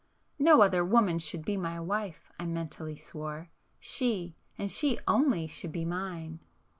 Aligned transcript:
No 0.39 0.63
other 0.63 0.83
woman 0.83 1.19
should 1.19 1.45
be 1.45 1.57
my 1.57 1.79
wife, 1.79 2.31
I 2.39 2.47
mentally 2.47 2.95
swore,—she, 2.95 4.33
and 4.57 4.71
she 4.71 4.97
only 5.07 5.45
should 5.45 5.71
be 5.71 5.85
mine! 5.85 6.39